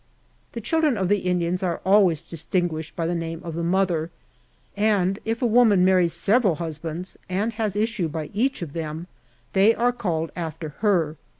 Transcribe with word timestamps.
The 0.53 0.61
children 0.61 0.97
or" 0.97 1.05
the 1.05 1.19
Indians 1.19 1.61
are 1.61 1.79
always 1.85 2.23
distinguished 2.23 2.95
by 2.95 3.05
the 3.05 3.13
name 3.13 3.39
of 3.43 3.53
the 3.53 3.61
mother; 3.61 4.09
and 4.75 5.19
if 5.25 5.43
a 5.43 5.45
woman 5.45 5.85
marries 5.85 6.13
several 6.13 6.55
hus 6.55 6.79
bands, 6.79 7.17
and 7.29 7.53
has 7.53 7.75
issue 7.75 8.07
by 8.07 8.31
each 8.33 8.63
of 8.63 8.73
them, 8.73 9.05
they 9.53 9.75
are 9.75 9.91
called 9.91 10.31
after 10.35 10.69
her. 10.79 11.17